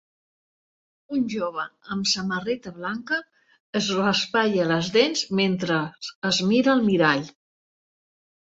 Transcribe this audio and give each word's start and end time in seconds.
Un 1.17 1.25
jove 1.33 1.65
amb 1.95 2.07
samarreta 2.11 2.73
blanca 2.79 3.19
es 3.81 3.91
raspalla 3.99 4.65
les 4.73 4.89
dents 4.99 5.23
mentre 5.41 5.79
es 6.31 6.41
mira 6.51 6.77
al 6.79 6.83
mirall. 6.89 7.31